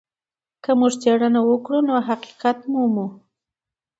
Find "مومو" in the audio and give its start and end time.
2.71-3.05